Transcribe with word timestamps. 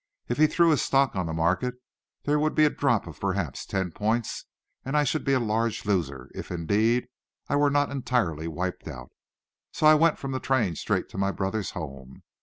If 0.27 0.39
he 0.39 0.47
threw 0.47 0.69
his 0.71 0.81
stock 0.81 1.15
on 1.15 1.27
the 1.27 1.31
market, 1.33 1.75
there 2.23 2.39
would 2.39 2.55
be 2.55 2.65
a 2.65 2.71
drop 2.71 3.05
of 3.05 3.19
perhaps 3.19 3.67
ten 3.67 3.91
points 3.91 4.45
and 4.83 4.97
I 4.97 5.03
should 5.03 5.23
be 5.23 5.33
a 5.33 5.39
large 5.39 5.85
loser, 5.85 6.31
if, 6.33 6.49
indeed, 6.49 7.07
I 7.47 7.55
were 7.55 7.69
not 7.69 7.91
entirely 7.91 8.47
wiped 8.47 8.87
out. 8.87 9.11
So 9.71 9.85
I 9.85 9.93
went 9.93 10.17
from 10.17 10.31
the 10.31 10.39
train 10.39 10.73
straight 10.75 11.07
to 11.09 11.19
my 11.19 11.29
brother's 11.31 11.69
home. 11.77 12.23